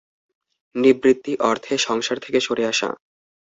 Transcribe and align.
নিবৃত্তি-অর্থে 0.75 1.73
সংসার 1.77 2.17
থেকে 2.19 2.39
সরে 2.39 2.63
আসা। 2.65 2.89